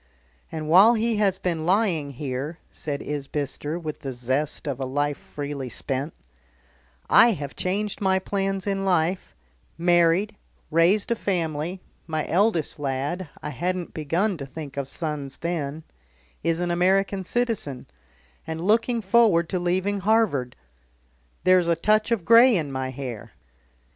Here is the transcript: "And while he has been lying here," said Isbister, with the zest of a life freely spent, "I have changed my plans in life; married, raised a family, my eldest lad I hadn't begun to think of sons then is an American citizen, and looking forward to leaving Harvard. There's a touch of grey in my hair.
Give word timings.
"And 0.51 0.67
while 0.67 0.95
he 0.95 1.17
has 1.17 1.37
been 1.37 1.67
lying 1.67 2.13
here," 2.13 2.57
said 2.71 3.03
Isbister, 3.03 3.77
with 3.77 3.99
the 3.99 4.13
zest 4.13 4.65
of 4.67 4.79
a 4.79 4.85
life 4.85 5.19
freely 5.19 5.69
spent, 5.69 6.15
"I 7.07 7.33
have 7.33 7.55
changed 7.55 8.01
my 8.01 8.17
plans 8.17 8.65
in 8.65 8.83
life; 8.83 9.35
married, 9.77 10.35
raised 10.71 11.11
a 11.11 11.15
family, 11.15 11.81
my 12.07 12.27
eldest 12.27 12.79
lad 12.79 13.29
I 13.43 13.51
hadn't 13.51 13.93
begun 13.93 14.37
to 14.37 14.45
think 14.47 14.75
of 14.75 14.87
sons 14.87 15.37
then 15.37 15.83
is 16.41 16.59
an 16.59 16.71
American 16.71 17.23
citizen, 17.23 17.85
and 18.47 18.59
looking 18.59 19.03
forward 19.03 19.47
to 19.49 19.59
leaving 19.59 19.99
Harvard. 19.99 20.55
There's 21.43 21.67
a 21.67 21.75
touch 21.75 22.09
of 22.09 22.25
grey 22.25 22.55
in 22.57 22.71
my 22.71 22.89
hair. 22.89 23.33